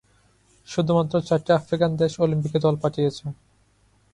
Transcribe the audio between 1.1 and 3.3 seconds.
চারটি আফ্রিকান দেশ অলিম্পিকে দল পাঠিয়েছে।